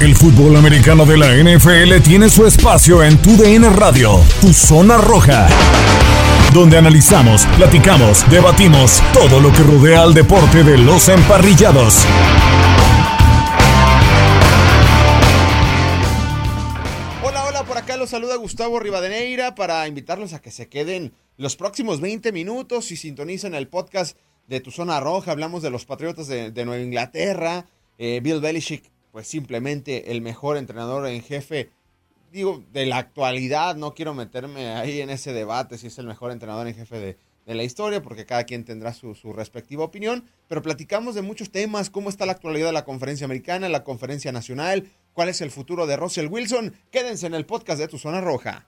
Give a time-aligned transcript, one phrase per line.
[0.00, 4.98] El fútbol americano de la NFL tiene su espacio en Tu DN Radio, Tu Zona
[4.98, 5.46] Roja,
[6.52, 12.04] donde analizamos, platicamos, debatimos todo lo que rodea al deporte de los emparrillados.
[17.22, 21.54] Hola, hola, por acá los saluda Gustavo Rivadeneira para invitarlos a que se queden los
[21.54, 25.30] próximos 20 minutos y sintonicen el podcast de Tu Zona Roja.
[25.30, 31.06] Hablamos de los Patriotas de, Nueva Inglaterra, eh, Bill Belichick pues simplemente el mejor entrenador
[31.06, 31.70] en jefe,
[32.32, 36.32] digo, de la actualidad, no quiero meterme ahí en ese debate si es el mejor
[36.32, 40.24] entrenador en jefe de, de la historia, porque cada quien tendrá su, su, respectiva opinión,
[40.48, 44.32] pero platicamos de muchos temas, cómo está la actualidad de la conferencia americana, la conferencia
[44.32, 46.74] nacional, cuál es el futuro de Russell Wilson.
[46.90, 48.66] Quédense en el podcast de Tu Zona Roja.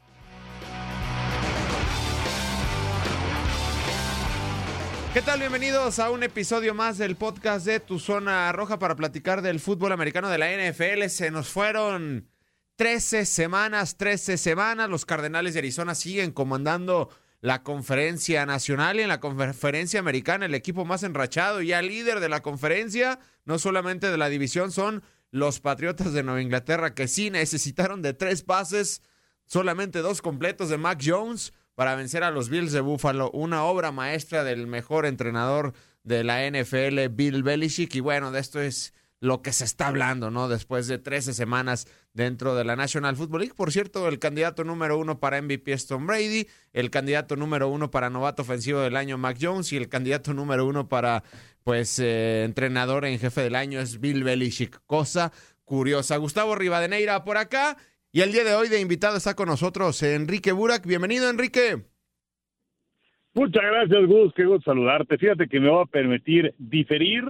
[5.16, 5.40] ¿Qué tal?
[5.40, 9.92] Bienvenidos a un episodio más del podcast de Tu Zona Roja para platicar del fútbol
[9.92, 11.06] americano de la NFL.
[11.08, 12.28] Se nos fueron
[12.74, 14.90] 13 semanas, 13 semanas.
[14.90, 17.08] Los Cardenales de Arizona siguen comandando
[17.40, 22.20] la conferencia nacional y en la conferencia americana el equipo más enrachado y ya líder
[22.20, 27.08] de la conferencia, no solamente de la división, son los Patriotas de Nueva Inglaterra que
[27.08, 29.00] sí necesitaron de tres pases,
[29.46, 33.30] solamente dos completos de Mac Jones para vencer a los Bills de Buffalo.
[33.30, 37.94] Una obra maestra del mejor entrenador de la NFL, Bill Belichick.
[37.94, 40.48] Y bueno, de esto es lo que se está hablando, ¿no?
[40.48, 43.54] Después de 13 semanas dentro de la National Football League.
[43.54, 47.90] Por cierto, el candidato número uno para MVP es Tom Brady, el candidato número uno
[47.90, 51.24] para novato ofensivo del año, Mac Jones, y el candidato número uno para,
[51.62, 54.80] pues, eh, entrenador en jefe del año es Bill Belichick.
[54.86, 55.30] Cosa
[55.64, 56.16] curiosa.
[56.16, 57.76] Gustavo Rivadeneira por acá.
[58.16, 60.86] Y el día de hoy de invitado está con nosotros Enrique Burak.
[60.86, 61.84] Bienvenido, Enrique.
[63.34, 64.32] Muchas gracias, Gus.
[64.32, 65.18] Qué gusto saludarte.
[65.18, 67.24] Fíjate que me va a permitir diferir.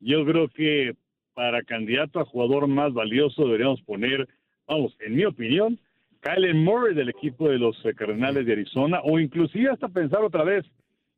[0.00, 0.94] Yo creo que
[1.34, 4.26] para candidato a jugador más valioso deberíamos poner,
[4.66, 5.78] vamos, en mi opinión,
[6.20, 10.64] Kylen Murray del equipo de los Cardenales de Arizona, o inclusive hasta pensar otra vez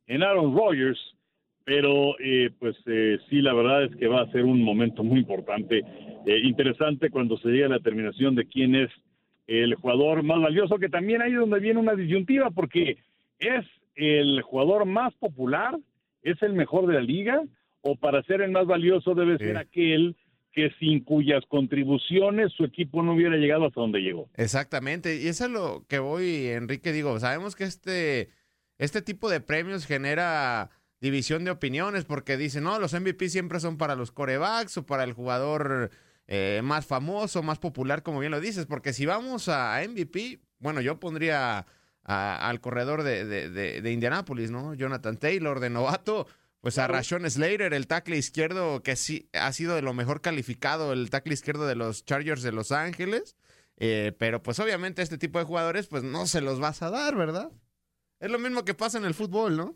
[0.07, 0.99] en Aaron Rodgers,
[1.63, 5.19] pero eh, pues eh, sí, la verdad es que va a ser un momento muy
[5.19, 5.83] importante,
[6.25, 8.91] eh, interesante cuando se llegue a la terminación de quién es
[9.47, 12.97] el jugador más valioso, que también ahí es donde viene una disyuntiva, porque
[13.39, 15.77] es el jugador más popular,
[16.23, 17.43] es el mejor de la liga,
[17.81, 20.15] o para ser el más valioso debe ser aquel
[20.51, 24.29] que sin cuyas contribuciones su equipo no hubiera llegado hasta donde llegó.
[24.35, 28.29] Exactamente, y eso es lo que voy, Enrique, digo, sabemos que este,
[28.77, 33.77] este tipo de premios genera división de opiniones porque dicen, no, los MVP siempre son
[33.77, 35.91] para los corebacks o para el jugador
[36.27, 40.81] eh, más famoso, más popular, como bien lo dices, porque si vamos a MVP, bueno,
[40.81, 41.65] yo pondría
[42.03, 44.73] a, al corredor de, de, de, de Indianápolis, ¿no?
[44.73, 46.27] Jonathan Taylor, de novato,
[46.61, 50.93] pues a Rashon Slater, el tackle izquierdo, que sí ha sido de lo mejor calificado,
[50.93, 53.37] el tackle izquierdo de los Chargers de Los Ángeles.
[53.77, 57.15] Eh, pero pues obviamente este tipo de jugadores, pues no se los vas a dar,
[57.15, 57.51] ¿verdad?
[58.19, 59.75] Es lo mismo que pasa en el fútbol, ¿no?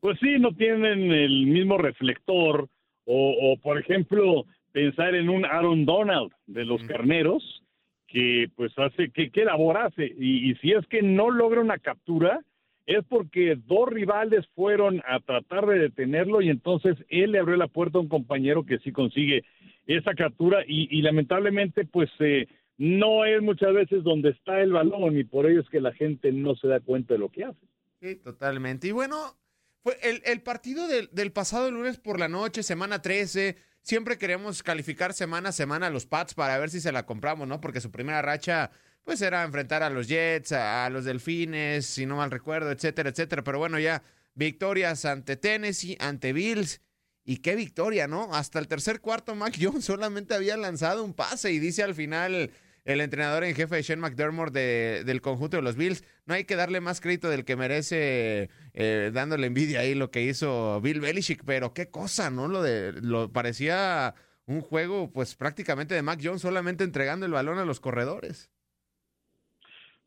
[0.00, 2.68] Pues sí, no tienen el mismo reflector.
[3.04, 4.46] O, o por ejemplo,
[4.76, 6.86] pensar en un Aaron Donald de los mm.
[6.86, 7.62] Carneros,
[8.06, 10.04] que pues hace, que, que labor hace.
[10.18, 12.40] Y, y si es que no logra una captura,
[12.84, 17.68] es porque dos rivales fueron a tratar de detenerlo y entonces él le abrió la
[17.68, 19.44] puerta a un compañero que sí consigue
[19.86, 25.16] esa captura y, y lamentablemente pues eh, no es muchas veces donde está el balón
[25.16, 27.66] y por ello es que la gente no se da cuenta de lo que hace.
[28.02, 28.88] Sí, totalmente.
[28.88, 29.38] Y bueno,
[29.82, 34.64] fue el, el partido del, del, pasado lunes por la noche, semana 13, siempre queremos
[34.64, 37.60] calificar semana a semana a los Pats para ver si se la compramos, ¿no?
[37.60, 38.70] Porque su primera racha
[39.04, 43.10] pues era enfrentar a los Jets, a, a, los Delfines, si no mal recuerdo, etcétera,
[43.10, 43.44] etcétera.
[43.44, 44.02] Pero bueno, ya
[44.34, 46.80] victorias ante Tennessee, ante Bills.
[47.24, 48.34] Y qué victoria, ¿no?
[48.34, 52.50] Hasta el tercer cuarto, Mac Jones solamente había lanzado un pase y dice al final
[52.86, 56.44] el entrenador en jefe de Shane McDermott de, del conjunto de los Bills, no hay
[56.44, 61.00] que darle más crédito del que merece eh, dándole envidia ahí lo que hizo Bill
[61.00, 62.46] Belichick, pero qué cosa, ¿no?
[62.48, 64.14] Lo de lo parecía
[64.46, 68.50] un juego pues prácticamente de Mac Jones solamente entregando el balón a los corredores.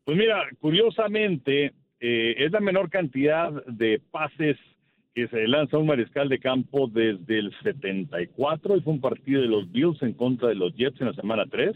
[0.04, 4.56] Pues mira, curiosamente, eh, es la menor cantidad de pases
[5.14, 9.48] que se lanza un mariscal de campo desde el 74 y fue un partido de
[9.48, 11.74] los Bills en contra de los Jets en la semana 3.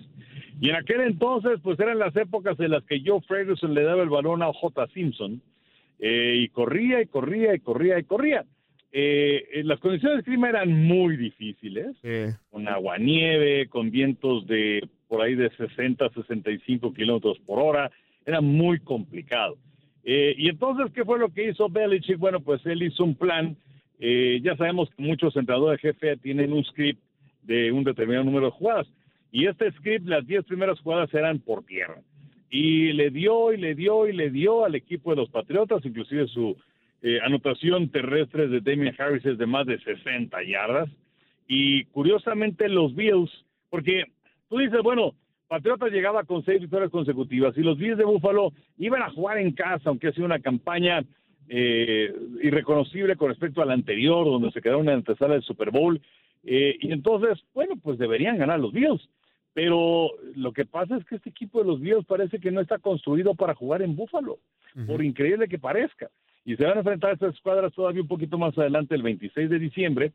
[0.60, 4.02] Y en aquel entonces, pues eran las épocas en las que Joe Ferguson le daba
[4.02, 4.86] el balón a J.
[4.94, 5.42] Simpson
[5.98, 8.44] eh, y corría y corría y corría y corría.
[8.92, 11.96] Eh, las condiciones de clima eran muy difíciles,
[12.50, 17.90] con agua nieve, con vientos de por ahí de 60 65 kilómetros por hora,
[18.24, 19.56] era muy complicado.
[20.04, 22.18] Eh, y entonces, ¿qué fue lo que hizo Belichick?
[22.18, 23.56] Bueno, pues él hizo un plan.
[23.98, 27.02] Eh, ya sabemos que muchos entrenadores jefe tienen un script
[27.42, 28.86] de un determinado número de jugadas.
[29.32, 32.00] Y este script, las 10 primeras jugadas eran por tierra.
[32.50, 36.28] Y le dio y le dio y le dio al equipo de los Patriotas, inclusive
[36.28, 36.56] su
[37.02, 40.88] eh, anotación terrestre de Damian Harris es de más de 60 yardas.
[41.48, 43.30] Y curiosamente los Bills,
[43.70, 44.04] porque
[44.48, 45.14] tú dices, bueno,
[45.54, 49.52] Patriotas llegaba con seis victorias consecutivas y los Bills de Búfalo iban a jugar en
[49.52, 51.04] casa, aunque ha sido una campaña
[51.48, 52.12] eh,
[52.42, 56.00] irreconocible con respecto a la anterior, donde se quedaron en la antesala del Super Bowl.
[56.42, 59.08] Eh, y entonces, bueno, pues deberían ganar los Bills.
[59.52, 62.80] Pero lo que pasa es que este equipo de los Bills parece que no está
[62.80, 64.40] construido para jugar en Búfalo,
[64.88, 66.10] por increíble que parezca.
[66.44, 69.48] Y se van a enfrentar a estas escuadras todavía un poquito más adelante, el 26
[69.48, 70.12] de diciembre.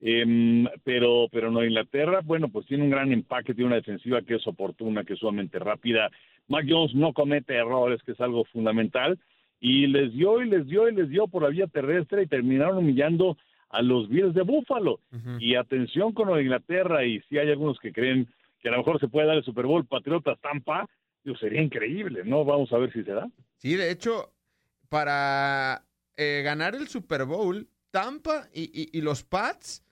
[0.00, 4.34] Eh, pero, pero no Inglaterra, bueno, pues tiene un gran empaque, tiene una defensiva que
[4.34, 6.10] es oportuna, que es sumamente rápida.
[6.48, 9.18] Mac Jones no comete errores, que es algo fundamental.
[9.58, 12.78] Y les dio y les dio y les dio por la vía terrestre y terminaron
[12.78, 13.38] humillando
[13.70, 15.00] a los Bills de Búfalo.
[15.40, 18.28] Y atención con lo Inglaterra, y si hay algunos que creen
[18.60, 20.86] que a lo mejor se puede dar el Super Bowl Patriotas Tampa,
[21.34, 22.44] sería increíble, ¿no?
[22.44, 23.28] Vamos a ver si se da.
[23.56, 24.32] Sí, de hecho,
[24.88, 25.82] para
[26.16, 29.82] eh, ganar el Super Bowl, Tampa y, los Pats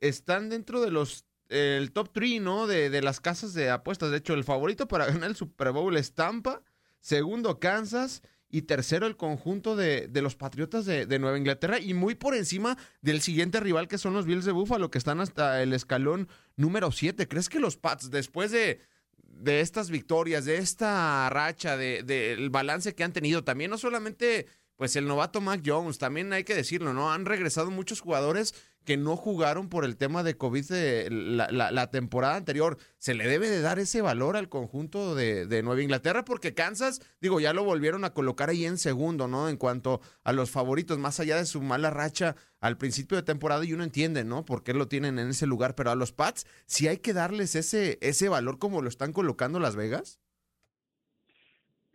[0.00, 2.66] están dentro de los el top 3, ¿no?
[2.66, 4.10] De, las casas de apuestas.
[4.10, 6.62] De hecho, el favorito para ganar el Super Bowl es Tampa,
[7.00, 12.14] segundo Kansas y tercero el conjunto de, los Patriotas de, de, Nueva Inglaterra y muy
[12.14, 15.72] por encima del siguiente rival que son los Bills de Buffalo, que están hasta el
[15.72, 17.28] escalón número 7.
[17.28, 18.80] ¿Crees que los Pats, después de,
[19.22, 24.46] de estas victorias, de esta racha, del de, balance que han tenido, también no solamente
[24.80, 27.12] pues el novato Mac Jones, también hay que decirlo, ¿no?
[27.12, 28.54] Han regresado muchos jugadores
[28.86, 32.78] que no jugaron por el tema de COVID de la, temporada anterior.
[32.96, 37.02] Se le debe de dar ese valor al conjunto de, de, Nueva Inglaterra porque Kansas,
[37.20, 39.50] digo, ya lo volvieron a colocar ahí en segundo, ¿no?
[39.50, 43.62] En cuanto a los favoritos, más allá de su mala racha al principio de temporada
[43.66, 44.46] y uno entiende, ¿no?
[44.46, 47.54] Por qué lo tienen en ese lugar, pero a los Pats sí hay que darles
[47.54, 50.20] ese, ese valor como lo están colocando Las Vegas.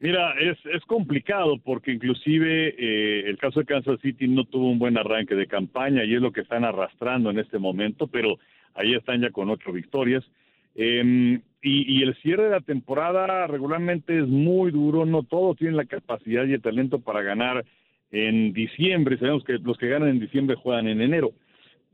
[0.05, 4.77] Mira, es, es complicado porque inclusive eh, el caso de Kansas City no tuvo un
[4.77, 8.37] buen arranque de campaña y es lo que están arrastrando en este momento, pero
[8.75, 10.23] ahí están ya con ocho victorias.
[10.75, 15.85] Em, y, el cierre de la temporada regularmente es muy duro, no todos tienen la
[15.85, 17.65] capacidad y el talento para ganar
[18.11, 21.31] en diciembre, sabemos que los que ganan en diciembre juegan en enero.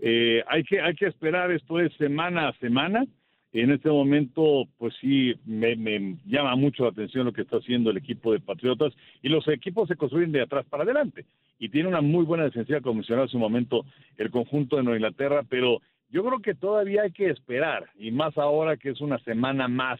[0.02, 3.06] Eh, hay, que, hay que esperar, esto es semana a semana,
[3.54, 7.98] en este momento, pues sí, me, llama mucho la atención lo que está haciendo el
[7.98, 11.26] equipo de Patriotas y los equipos se construyen de atrás para adelante
[11.60, 13.86] y tiene una muy buena defensiva, como mencionaba hace un momento,
[14.18, 18.38] el conjunto de Nueva Inglaterra, pero yo creo que todavía hay que esperar y más
[18.38, 20.00] ahora que es una semana más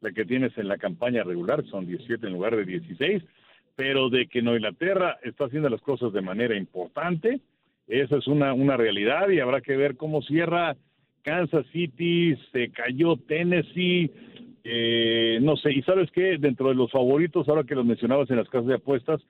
[0.00, 3.22] la que tienes en la campaña regular, son 17 en lugar de 16,
[3.74, 7.40] pero de que Nueva Inglaterra está haciendo las cosas de manera importante,
[7.88, 10.76] esa es una, una realidad y habrá que ver cómo cierra
[11.22, 14.10] Kansas City, se cayó Tennessee,
[14.64, 18.36] eh, no sé, y sabes qué, dentro de los favoritos, ahora que los mencionabas en
[18.36, 19.20] las casas de apuestas,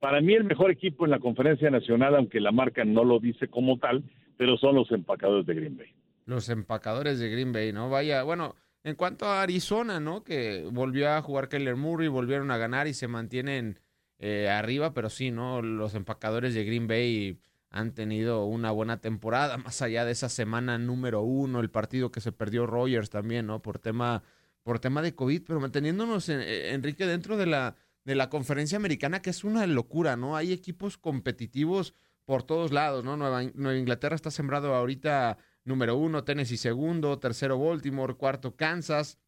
[0.00, 3.48] para mí el mejor equipo en la conferencia nacional, aunque la marca no lo dice
[3.48, 4.02] como tal,
[4.36, 5.88] pero son los empacadores de Green Bay.
[6.24, 7.90] Los empacadores de Green Bay, ¿no?
[7.90, 10.24] Vaya, bueno, en cuanto a Arizona, ¿no?
[10.24, 13.78] Que volvió a jugar Keller Murray, volvieron a ganar y se mantienen
[14.18, 15.60] eh, arriba, pero sí, ¿no?
[15.60, 17.38] Los empacadores de Green Bay
[17.70, 22.20] han tenido una buena temporada, más allá de esa semana número uno, el partido que
[22.20, 23.62] se perdió Rogers también, ¿no?
[23.62, 24.24] Por tema,
[24.64, 28.76] por tema de COVID, pero manteniéndonos, en, eh, Enrique, dentro de la, de la conferencia
[28.76, 30.36] americana, que es una locura, ¿no?
[30.36, 33.16] Hay equipos competitivos por todos lados, ¿no?
[33.16, 39.18] Nueva, Inglaterra está sembrado ahorita número uno, Tennessee segundo, tercero Baltimore, cuarto Kansas,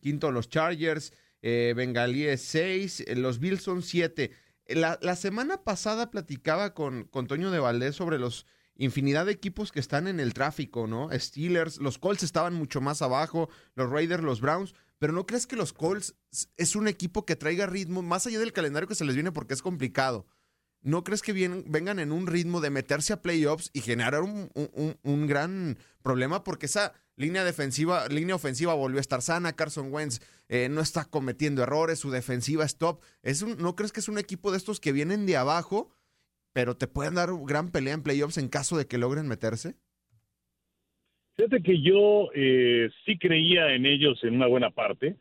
[0.00, 4.32] quinto los Chargers, eh, Bengalíes seis, eh, los Bills son siete.
[4.68, 8.46] La, semana pasada platicaba con, con Toño de Valdés sobre los
[8.78, 11.08] infinidad de equipos que están en el tráfico, ¿no?
[11.12, 15.56] Steelers, los Colts estaban mucho más abajo, los Raiders, los Browns, pero ¿no crees que
[15.56, 16.14] los Colts
[16.56, 19.54] es un equipo que traiga ritmo más allá del calendario que se les viene porque
[19.54, 20.26] es complicado?
[20.80, 21.32] ¿No crees que
[21.66, 24.50] vengan en un ritmo de meterse a playoffs y generar un,
[25.02, 26.44] un gran problema?
[26.44, 29.56] Porque esa Línea defensiva, línea ofensiva volvió a estar sana.
[29.56, 31.98] Carson Wentz eh, no está cometiendo errores.
[31.98, 33.02] Su defensiva es top.
[33.24, 35.90] Es ¿No crees que es un equipo de estos que vienen de abajo
[36.58, 39.76] pero te pueden dar gran pelea en playoffs en caso de que logren meterse.
[41.36, 45.14] Fíjate que yo eh, sí creía en ellos en una buena parte,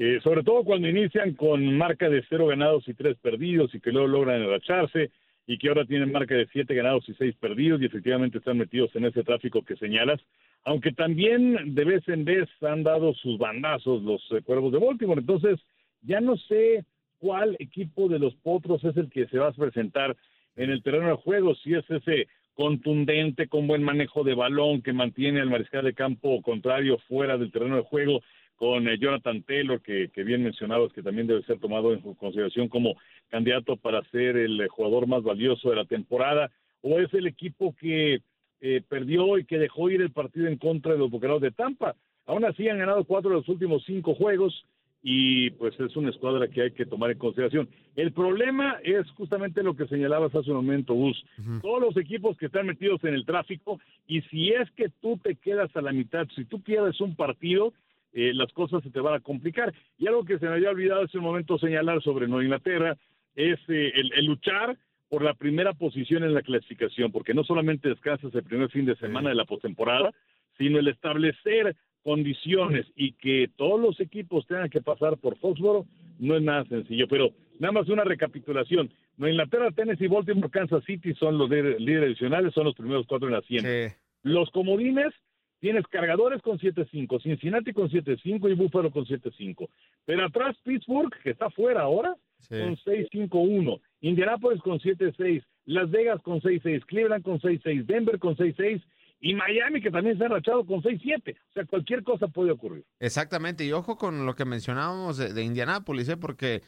[0.00, 3.90] eh, sobre todo cuando inician con marca de cero ganados y tres perdidos y que
[3.90, 5.10] luego logran enracharse
[5.44, 8.94] y que ahora tienen marca de siete ganados y seis perdidos y efectivamente están metidos
[8.94, 10.20] en ese tráfico que señalas,
[10.64, 15.20] aunque también de vez en vez han dado sus bandazos los eh, cuervos de Baltimore.
[15.20, 15.58] Entonces,
[16.02, 16.84] ya no sé
[17.18, 20.16] cuál equipo de los potros es el que se va a presentar
[20.54, 24.92] en el terreno de juego, si es ese contundente, con buen manejo de balón, que
[24.92, 28.20] mantiene al mariscal de campo contrario fuera del terreno de juego,
[28.58, 32.68] con eh, Jonathan Taylor, que, que bien mencionabas, que también debe ser tomado en consideración
[32.68, 32.96] como
[33.28, 36.50] candidato para ser el eh, jugador más valioso de la temporada,
[36.82, 38.20] o es el equipo que
[38.60, 41.94] eh, perdió y que dejó ir el partido en contra de los Bucaneros de Tampa.
[42.26, 44.66] Aún así han ganado cuatro de los últimos cinco juegos,
[45.00, 47.68] y pues es una escuadra que hay que tomar en consideración.
[47.94, 51.24] El problema es justamente lo que señalabas hace un momento, Gus.
[51.62, 55.36] Todos los equipos que están metidos en el tráfico y si es que tú te
[55.36, 57.72] quedas a la mitad, si tú pierdes un partido,
[58.12, 59.72] eh, las cosas se te van a complicar.
[59.98, 62.96] Y algo que se me había olvidado hace un momento señalar sobre Nueva Inglaterra
[63.34, 64.76] es eh, el, luchar
[65.08, 68.96] por la primera posición en la clasificación, porque no solamente descansas el primer fin de
[68.96, 70.12] semana de la postemporada,
[70.58, 75.86] sino el establecer condiciones y que todos los equipos tengan que pasar por Foxboro
[76.18, 77.06] no es nada sencillo.
[77.08, 78.90] Pero nada más una recapitulación.
[79.16, 83.34] Nueva Inglaterra, Tennessee, Baltimore, Kansas City son los líderes adicionales, son los primeros cuatro en
[83.34, 83.92] la 100.
[84.22, 85.12] Los comodines,
[85.60, 89.68] tienes cargadores con 7-5, Cincinnati con 7-5 y Buffalo con 7-5.
[90.04, 92.14] Pero atrás Pittsburgh, que está fuera ahora,
[92.48, 93.80] con 6-5-1.
[94.00, 95.44] Indianapolis con 7-6.
[95.66, 96.84] Las Vegas con 6-6.
[96.86, 97.84] Cleveland con 6-6.
[97.84, 98.82] Denver con 6-6
[99.20, 101.34] y Miami que también se ha rachado con 6-7.
[101.34, 102.84] O sea, cualquier cosa puede ocurrir.
[103.00, 106.16] Exactamente, y ojo con lo que mencionábamos de, de Indianápolis, ¿eh?
[106.16, 106.62] porque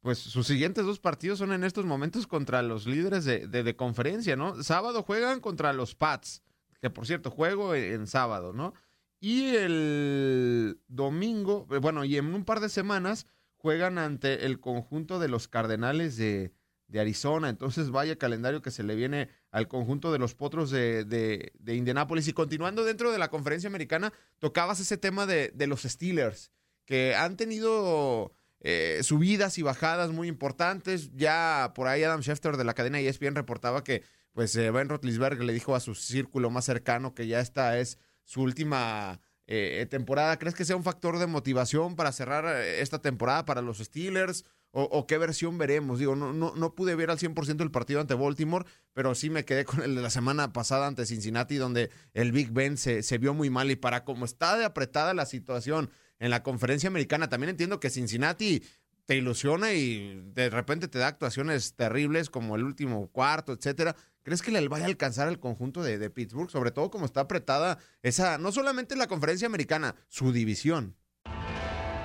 [0.00, 4.36] pues sus siguientes dos partidos son en estos momentos contra los líderes de, de, conferencia,
[4.36, 4.62] ¿no?
[4.62, 6.42] Sábado juegan contra los Pats,
[6.80, 8.74] que por cierto juego en, sábado, ¿no?
[9.20, 15.18] Y el domingo, eh, bueno, y en un par de semanas juegan ante el conjunto
[15.18, 16.52] de los Cardenales de,
[16.96, 17.50] Arizona.
[17.50, 22.28] Entonces, vaya calendario que se le viene al conjunto de los potros de, de, Indianápolis.
[22.28, 26.50] Y continuando dentro de la conferencia americana, tocabas ese tema de, de los Steelers,
[26.86, 31.10] que han tenido eh, subidas y bajadas muy importantes.
[31.14, 34.02] Ya por ahí Adam Schefter de la cadena ESPN reportaba que
[34.38, 37.98] pues eh, Ben Rotlisberg le dijo a su círculo más cercano que ya esta es
[38.22, 40.38] su última eh, temporada.
[40.38, 44.44] ¿Crees que sea un factor de motivación para cerrar esta temporada para los Steelers?
[44.70, 45.98] o, qué versión veremos.
[45.98, 49.44] Digo, no, no, no pude ver al 100% el partido ante Baltimore, pero sí me
[49.44, 53.18] quedé con el de la semana pasada ante Cincinnati, donde el Big Ben se, se
[53.18, 53.72] vio muy mal.
[53.72, 55.90] Y para cómo está de apretada la situación
[56.20, 58.62] en la conferencia americana, también entiendo que Cincinnati
[59.08, 63.96] te ilusiona y de repente te da actuaciones terribles como el último cuarto, etcétera.
[64.22, 66.50] ¿Crees que le vaya a alcanzar el conjunto de, de Pittsburgh?
[66.50, 70.96] Sobre todo como está apretada esa, no solamente la conferencia americana, su división.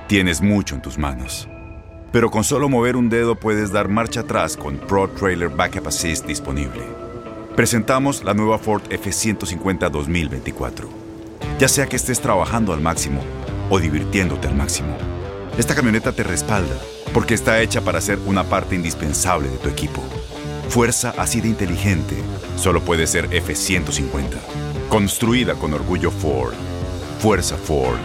[0.08, 1.48] Tienes mucho en tus manos
[2.14, 6.28] pero con solo mover un dedo puedes dar marcha atrás con Pro Trailer Backup Assist
[6.28, 6.84] disponible.
[7.56, 10.88] Presentamos la nueva Ford F150 2024.
[11.58, 13.22] Ya sea que estés trabajando al máximo
[13.72, 14.96] o divirtiéndote al máximo,
[15.58, 16.76] esta camioneta te respalda
[17.16, 20.04] porque está hecha para ser una parte indispensable de tu equipo.
[20.74, 22.16] Fuerza así de inteligente
[22.56, 24.90] solo puede ser F150.
[24.90, 26.56] Construida con orgullo Ford.
[27.20, 28.00] Fuerza Ford.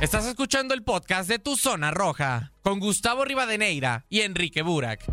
[0.00, 5.04] Estás escuchando el podcast de Tu Zona Roja con Gustavo Rivadeneira y Enrique Burak.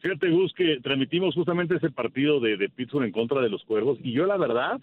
[0.00, 3.98] Fíjate, Gus, que transmitimos justamente ese partido de, de, Pittsburgh en contra de los Cuervos
[4.02, 4.80] y yo la verdad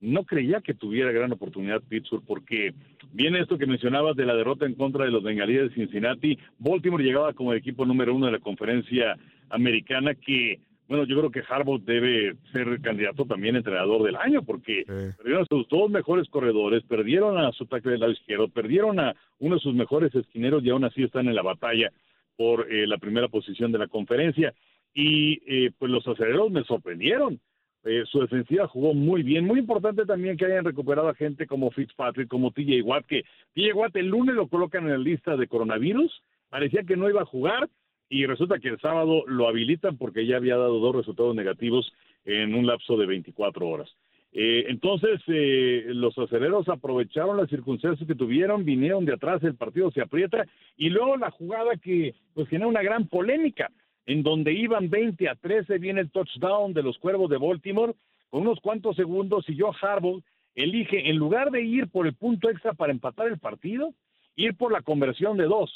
[0.00, 2.74] no creía que tuviera gran oportunidad Pittsburgh porque
[3.12, 6.38] viene esto que mencionabas de la derrota en contra de los bengalíes de Cincinnati.
[6.58, 9.16] Baltimore llegaba como el equipo número uno de la conferencia
[9.50, 14.82] americana que bueno, yo creo que Harbaugh debe ser candidato también entrenador del año, porque
[14.86, 19.14] perdieron a sus dos mejores corredores, perdieron a su ataque del lado izquierdo, perdieron a
[19.38, 21.92] uno de sus mejores esquineros y aún así están en la batalla
[22.36, 24.52] por eh, la primera posición de la conferencia.
[24.92, 27.38] Y eh, pues los aceleros me sorprendieron.
[27.84, 29.46] Eh, su defensiva jugó muy bien.
[29.46, 33.22] Muy importante también que hayan recuperado a gente como Fitzpatrick, como TJ Watt, que
[33.54, 36.22] TJ Watt el lunes lo colocan en la lista de coronavirus.
[36.50, 37.68] Parecía que no iba a jugar
[38.08, 41.92] y resulta que el sábado lo habilitan porque ya había dado dos resultados negativos
[42.24, 43.88] en un lapso de 24 horas.
[44.32, 49.90] Eh, entonces, eh, los aceleros aprovecharon las circunstancias que tuvieron, vinieron de atrás, el partido
[49.90, 50.46] se aprieta,
[50.76, 53.70] y luego la jugada que pues genera una gran polémica,
[54.06, 57.94] en donde iban 20 a 13, viene el touchdown de los Cuervos de Baltimore,
[58.28, 60.22] con unos cuantos segundos, y Joe Harbaugh
[60.54, 63.94] elige, en lugar de ir por el punto extra para empatar el partido,
[64.36, 65.70] ir por la conversión de dos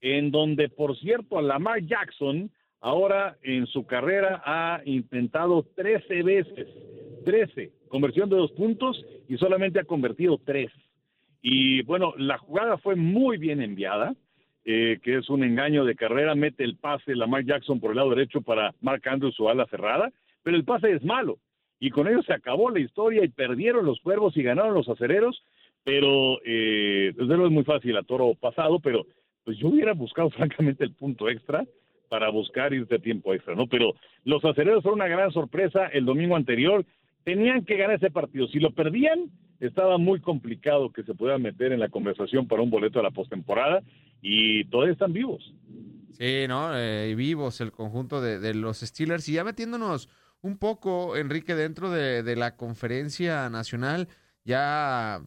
[0.00, 2.50] en donde, por cierto, Lamar Jackson
[2.80, 6.68] ahora en su carrera ha intentado 13 veces,
[7.24, 10.70] 13, conversión de dos puntos y solamente ha convertido tres.
[11.42, 14.14] Y bueno, la jugada fue muy bien enviada,
[14.70, 18.10] eh, que es un engaño de carrera, mete el pase Lamar Jackson por el lado
[18.10, 21.38] derecho para Mark Andrews su ala cerrada, pero el pase es malo.
[21.80, 25.42] Y con ello se acabó la historia y perdieron los cuervos y ganaron los acereros,
[25.84, 29.06] pero eh, desde luego es muy fácil a toro pasado, pero
[29.42, 31.64] pues yo hubiera buscado francamente el punto extra
[32.10, 33.68] para buscar irte a tiempo extra, ¿no?
[33.68, 33.94] Pero
[34.24, 36.84] los acereros fueron una gran sorpresa el domingo anterior,
[37.24, 39.30] tenían que ganar ese partido, si lo perdían,
[39.60, 43.10] estaba muy complicado que se pueda meter en la conversación para un boleto a la
[43.10, 43.82] postemporada
[44.22, 45.54] y todavía están vivos.
[46.12, 46.76] Sí, ¿no?
[46.76, 50.08] Eh, vivos el conjunto de, de, los Steelers y ya metiéndonos
[50.40, 54.08] un poco, Enrique, dentro de, de la conferencia nacional,
[54.44, 55.20] ya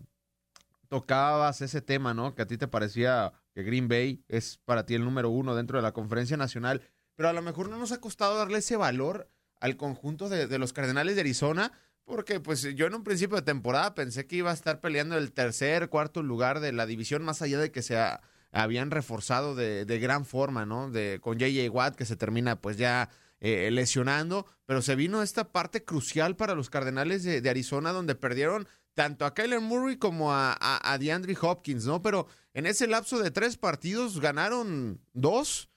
[0.88, 2.36] tocabas ese tema, ¿no?
[2.36, 5.78] Que a ti te parecía que Green Bay es para ti el número uno dentro
[5.78, 6.82] de la conferencia nacional,
[7.16, 10.60] pero a lo mejor no nos ha costado darle ese valor al conjunto de, de
[10.60, 11.72] los Cardenales de Arizona,
[12.06, 15.32] porque pues yo en un principio de temporada pensé que iba a estar peleando el
[15.32, 19.86] tercer, cuarto lugar de la división, más allá de que se ha, habían reforzado de,
[19.86, 20.90] de, gran forma, ¿no?
[20.90, 25.52] De, con JJ Watt, que se termina pues ya eh, lesionando, pero se vino esta
[25.52, 30.34] parte crucial para los Cardenales de, de Arizona, donde perdieron tanto a Kyler Murray como
[30.34, 32.02] a, a, a, DeAndre Hopkins, ¿no?
[32.02, 35.70] Pero en ese lapso de tres partidos ganaron dos,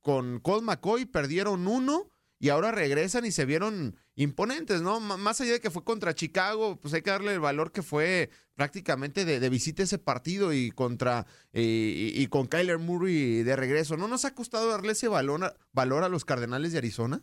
[0.00, 5.00] con Colt McCoy perdieron uno y ahora regresan y se vieron imponentes, ¿no?
[5.00, 8.30] Más allá de que fue contra Chicago, pues hay que darle el valor que fue
[8.54, 13.56] prácticamente de, de visita ese partido y contra eh, y, y, con Kyler Murray de
[13.56, 13.96] regreso.
[13.96, 17.20] ¿No nos ha costado darle ese valor a, valor a los Cardenales de Arizona?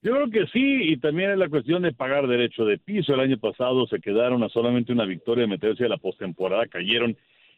[0.00, 3.14] Yo creo que sí, y también es la cuestión de pagar derecho de piso.
[3.14, 7.16] El año pasado se quedaron a solamente una victoria de meterse a la postemporada, cayeron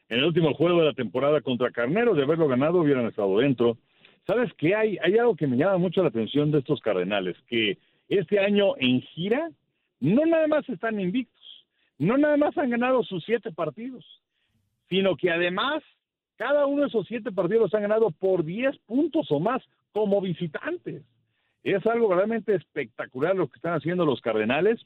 [0.08, 3.76] en el último juego de la temporada contra Carneros, de haberlo ganado hubieran estado dentro.
[4.30, 4.76] ¿Sabes qué?
[4.76, 8.76] Hay, hay algo que me llama mucho la atención de estos Cardenales, que este año
[8.78, 9.50] en gira
[9.98, 11.66] no nada más están invictos,
[11.98, 14.04] no nada más han ganado sus siete partidos,
[14.88, 15.82] sino que además
[16.36, 21.02] cada uno de esos siete partidos han ganado por diez puntos o más como visitantes.
[21.64, 24.80] Es algo realmente espectacular lo que están haciendo los Cardenales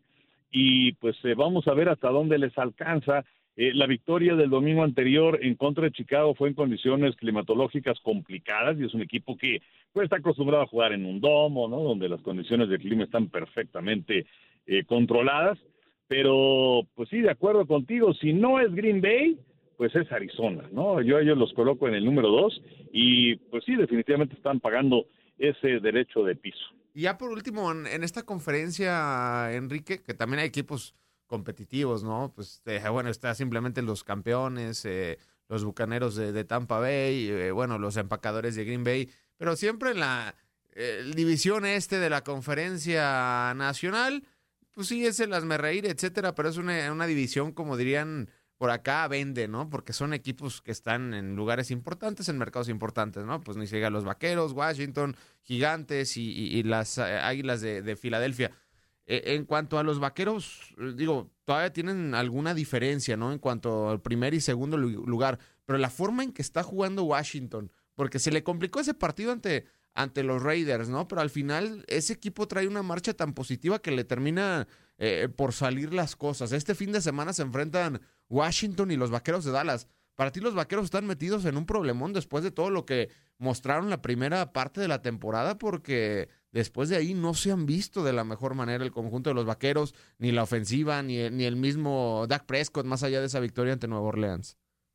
[0.51, 3.27] y pues eh, vamos a ver hasta dónde les alcanza.
[3.57, 8.77] Eh, la victoria del domingo anterior en contra de Chicago fue en condiciones climatológicas complicadas
[8.79, 9.63] y es un equipo que
[9.93, 11.81] pues está acostumbrado a jugar en un domo, ¿no?
[11.81, 14.27] Donde las condiciones de clima están perfectamente
[14.67, 15.59] eh, controladas.
[16.09, 19.39] Pero pues sí, de acuerdo contigo, si no es Green Bay,
[19.77, 21.01] pues es Arizona, ¿no?
[21.01, 22.61] Yo a ellos los coloco en el número dos
[22.93, 25.07] y pues sí, definitivamente están pagando
[25.39, 26.65] ese derecho de piso.
[26.93, 30.95] Y ya por último, en, en, esta conferencia, Enrique, que también hay equipos
[31.35, 32.33] competitivos, ¿no?
[32.33, 35.19] Pues eh, bueno, está simplemente los campeones, eh,
[35.49, 39.99] los bucaneros de, Tampa Bay, eh, bueno, los empacadores de Green Bay, pero siempre en
[39.99, 40.37] la
[41.13, 44.25] división este de la conferencia nacional,
[44.71, 49.49] pues sí, es el asmerreír, etcétera, pero es una, división, como dirían por acá vende,
[49.49, 49.69] ¿no?
[49.71, 53.41] Porque son equipos que están en lugares importantes, en mercados importantes, ¿no?
[53.41, 58.53] Pues ni se diga los Vaqueros, Washington, Gigantes y, las eh, Águilas de Filadelfia.
[59.07, 63.33] Eh, en cuanto a los Vaqueros, digo, todavía tienen alguna diferencia, ¿no?
[63.33, 67.71] En cuanto al primer y segundo lugar, pero la forma en que está jugando Washington,
[67.95, 71.07] porque se le complicó ese partido ante, ante los Raiders, ¿no?
[71.07, 74.67] Pero al final ese equipo trae una marcha tan positiva que le termina
[74.99, 76.53] eh, por salir las cosas.
[76.53, 79.87] Este fin de semana se enfrentan Washington y los Vaqueros de Dallas.
[80.17, 83.91] Para ti los Vaqueros están metidos en un problemón después de todo lo que mostraron
[83.91, 88.13] la primera parte de la temporada porque después de ahí no se han visto de
[88.13, 92.27] la mejor manera el conjunto de los Vaqueros, ni la ofensiva, ni, ni el mismo
[92.29, 94.57] Dak Prescott más allá de esa victoria ante Nueva Orleans.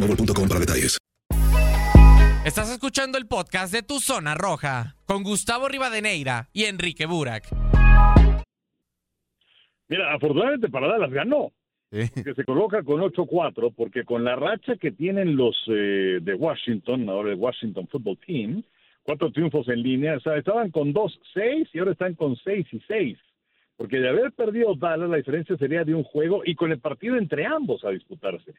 [0.00, 0.98] Mobile para detalles.
[2.42, 7.44] Estás escuchando el podcast de Tu Zona Roja con Gustavo Rivadeneira y Enrique Burak.
[9.88, 11.52] Mira, afortunadamente para Dallas ganó.
[11.92, 12.08] Sí.
[12.22, 17.08] Que se coloca con 8-4, porque con la racha que tienen los eh, de Washington,
[17.10, 18.62] ahora el Washington Football Team,
[19.02, 22.80] cuatro triunfos en línea, o sea, estaban con 2-6 y ahora están con 6 y
[22.86, 23.18] 6.
[23.76, 27.16] porque de haber perdido Dallas la diferencia sería de un juego y con el partido
[27.16, 28.54] entre ambos a disputarse.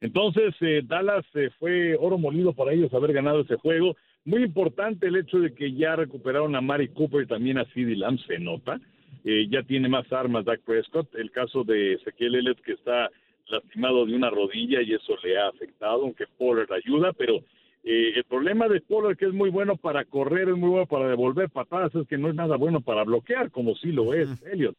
[0.00, 3.96] Entonces, eh, Dallas eh, fue oro molido para ellos haber ganado ese juego.
[4.24, 7.96] Muy importante el hecho de que ya recuperaron a Mari Cooper y también a CeeDee
[7.96, 8.78] Lamb, se nota.
[9.24, 11.14] Eh, ya tiene más armas Dak Prescott.
[11.14, 13.10] El caso de Ezequiel Elliott que está
[13.48, 17.42] lastimado de una rodilla y eso le ha afectado, aunque Pollard ayuda, pero
[17.84, 21.48] el problema de Pollard que es muy bueno para correr, es muy bueno para devolver
[21.48, 24.76] patadas, es que no es nada bueno para bloquear, como sí lo es Elliott.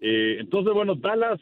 [0.00, 1.38] entonces, bueno, Dallas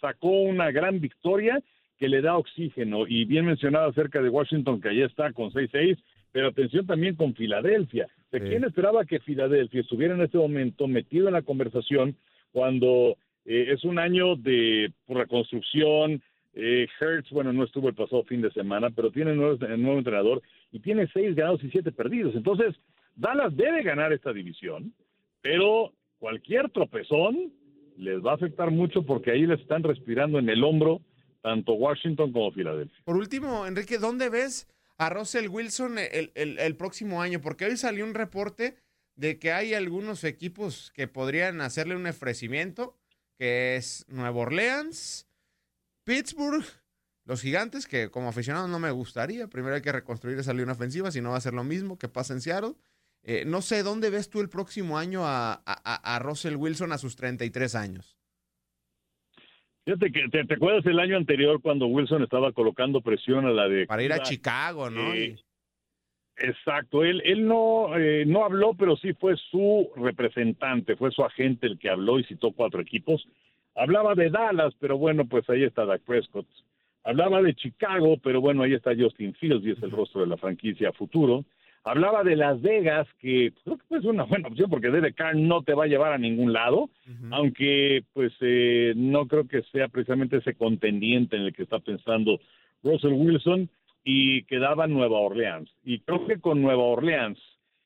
[0.00, 1.62] sacó una gran victoria
[1.98, 3.06] que le da oxígeno.
[3.06, 5.98] Y bien mencionado acerca de Washington, que allá está con 6-6,
[6.32, 8.08] pero atención también con Filadelfia.
[8.32, 12.16] ¿De quién esperaba que Filadelfia estuviera en este momento metido en la conversación
[12.50, 16.20] cuando eh, es un año de reconstrucción?
[16.54, 20.42] Eh, Hertz, bueno, no estuvo el pasado fin de semana, pero tiene nuevo, nuevo entrenador
[20.72, 22.34] y tiene seis ganados y siete perdidos.
[22.34, 22.74] Entonces,
[23.14, 24.92] Dallas debe ganar esta división,
[25.40, 27.52] pero cualquier tropezón
[27.96, 31.00] les va a afectar mucho porque ahí les están respirando en el hombro
[31.44, 32.98] tanto Washington como Filadelfia.
[33.04, 37.42] Por último, Enrique, ¿dónde ves a Russell Wilson el, próximo año?
[37.42, 38.78] Porque hoy salió un reporte
[39.14, 42.96] de que hay algunos equipos que podrían hacerle un ofrecimiento,
[43.36, 45.28] que es Nueva Orleans,
[46.04, 46.64] Pittsburgh,
[47.26, 49.46] los gigantes, que como aficionado no me gustaría.
[49.46, 52.08] Primero hay que reconstruir esa línea ofensiva, si no va a ser lo mismo que
[52.08, 52.72] pasa en Seattle.
[53.22, 56.98] Eh, no sé, ¿dónde ves tú el próximo año a, a, a Russell Wilson a
[56.98, 58.16] sus 33 años?
[59.84, 63.86] Fíjate que te, acuerdas el año anterior cuando Wilson estaba colocando presión a la de
[63.86, 65.12] para ir a Chicago, ¿no?
[65.12, 65.36] Eh,
[66.38, 71.66] exacto, él él no eh, no habló, pero sí fue su representante, fue su agente
[71.66, 73.28] el que habló y citó cuatro equipos.
[73.74, 76.46] Hablaba de Dallas, pero bueno, pues ahí está Dak Prescott.
[77.02, 80.38] Hablaba de Chicago, pero bueno, ahí está Justin Fields y es el rostro de la
[80.38, 81.44] franquicia futuro.
[81.86, 85.74] Hablaba de Las Vegas, que creo que es una buena opción porque Carr no te
[85.74, 86.88] va a llevar a ningún lado,
[87.30, 92.40] aunque pues eh, no creo que sea precisamente ese contendiente en el que está pensando
[92.82, 93.68] Russell Wilson
[94.02, 95.70] y quedaba Nueva Orleans.
[95.84, 97.38] Y creo que con Nueva Orleans,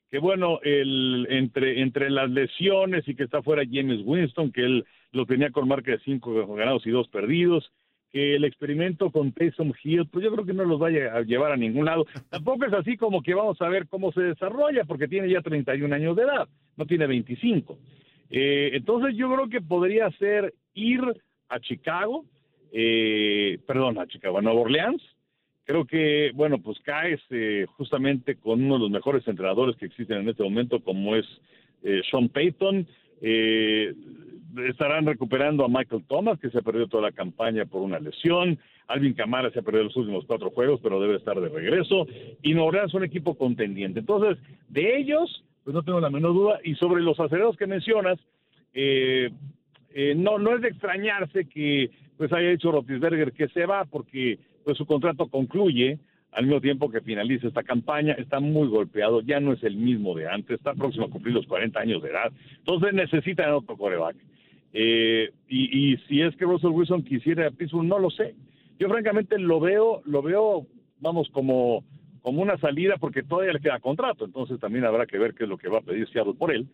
[0.09, 4.85] que bueno, el, entre, entre las lesiones y que está fuera James Winston, que él
[5.11, 7.69] lo tenía con marca de cinco ganados y dos perdidos,
[8.11, 11.51] que el experimento con Taysom Hill, pues yo creo que no los vaya a llevar
[11.51, 12.05] a ningún lado.
[12.29, 15.93] Tampoco es así como que vamos a ver cómo se desarrolla, porque tiene ya 31
[15.93, 17.77] años de edad, no tiene 25.
[18.31, 21.01] Eh, entonces yo creo que podría ser ir
[21.49, 22.25] a Chicago,
[22.71, 25.01] eh, perdón, a Chicago, a Nueva Orleans.
[25.65, 30.21] Creo que, bueno, pues caes eh, justamente con uno de los mejores entrenadores que existen
[30.21, 31.25] en este momento, como es
[32.09, 32.87] Sean Payton.
[33.21, 33.93] Eh,
[34.67, 38.57] estarán recuperando a Michael Thomas, que se perdió toda la campaña por una lesión.
[38.87, 42.07] Alvin Camara se ha perdido los últimos cuatro juegos, pero debe estar de regreso.
[42.41, 43.99] Y Nueva es un equipo contendiente.
[43.99, 46.59] Entonces, de ellos, pues no tengo la menor duda.
[46.63, 48.19] Y sobre los aceleros que mencionas,
[48.73, 49.29] eh,
[49.93, 54.39] eh, no, no es de extrañarse que pues haya dicho Rotisberger que se va porque
[54.63, 55.99] pues su contrato concluye
[56.31, 60.15] al mismo tiempo que finaliza esta campaña, está muy golpeado, ya no es el mismo
[60.15, 64.15] de antes, está próximo a cumplir los 40 años de edad, entonces necesitan otro coreback.
[64.73, 67.51] Eh, y, si es que Russell Wilson quisiera a
[67.83, 68.35] no lo sé.
[68.77, 70.67] Yo francamente lo veo, lo veo,
[70.99, 71.83] vamos, como,
[72.21, 75.49] como una salida porque todavía le queda contrato, entonces también habrá que ver qué es
[75.49, 76.67] lo que va a pedir Seattle por él.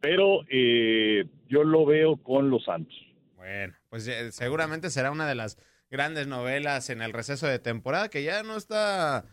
[0.00, 2.94] Pero eh, yo lo veo con los Santos.
[3.36, 5.58] Bueno, pues eh, seguramente será una de las
[5.94, 9.24] grandes novelas en el receso de temporada que ya no está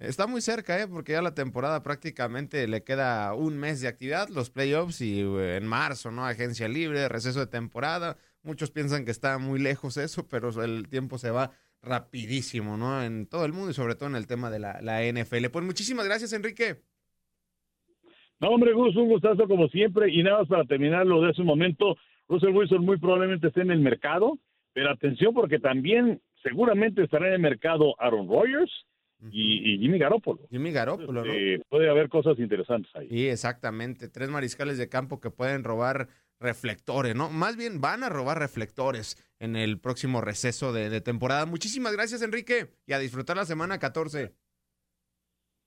[0.00, 0.88] Está muy cerca, ¿eh?
[0.88, 5.58] porque ya la temporada prácticamente le queda un mes de actividad, los playoffs y eh,
[5.58, 6.24] en marzo, ¿no?
[6.24, 8.16] Agencia libre, receso de temporada.
[8.42, 11.50] Muchos piensan que está muy lejos eso, pero el tiempo se va
[11.82, 13.02] rapidísimo, ¿no?
[13.02, 15.50] En todo el mundo y sobre todo en el tema de la, la NFL.
[15.52, 16.76] Pues muchísimas gracias, Enrique.
[18.40, 20.10] No, hombre, Gus, un gustazo como siempre.
[20.10, 23.70] Y nada más para terminar lo de ese momento, Russell Wilson muy probablemente esté en
[23.70, 24.38] el mercado,
[24.72, 28.70] pero atención porque también seguramente estará en el mercado Aaron Rodgers
[29.30, 30.48] y, Jimmy Garoppolo.
[30.50, 31.30] Jimmy Garoppolo, ¿no?
[31.30, 33.08] Eh, puede haber cosas interesantes ahí.
[33.08, 34.08] Sí, exactamente.
[34.08, 37.28] Tres mariscales de campo que pueden robar reflectores, ¿no?
[37.28, 41.44] Más bien van a robar reflectores en el próximo receso de, temporada.
[41.44, 44.32] Muchísimas gracias, Enrique, y a disfrutar la semana 14.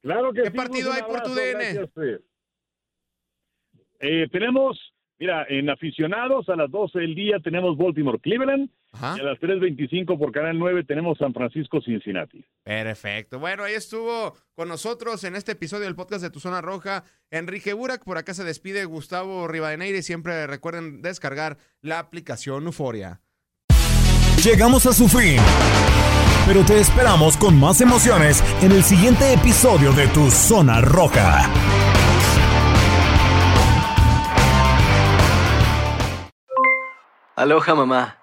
[0.01, 1.87] Claro que ¿Qué partido hay por tu DN?
[1.93, 2.21] Pues.
[3.99, 8.69] Eh, tenemos Mira, en aficionados a las 12 del día tenemos Baltimore Cleveland
[9.01, 12.45] y a las 3.25 por Canal 9 tenemos San Francisco Cincinnati.
[12.63, 13.39] Perfecto.
[13.39, 17.73] Bueno, ahí estuvo con nosotros en este episodio del podcast de Tu Zona Roja Enrique
[17.73, 18.03] Burak.
[18.03, 23.21] Por acá se despide Gustavo Rivadeneira y siempre recuerden descargar la aplicación Euforia.
[24.43, 25.37] Llegamos a su fin.
[26.45, 31.49] Pero te esperamos con más emociones en el siguiente episodio de Tu Zona Roja.
[37.35, 38.22] Aloha mamá.